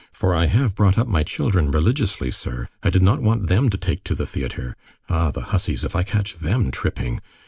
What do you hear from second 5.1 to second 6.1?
Ah! the hussies! If I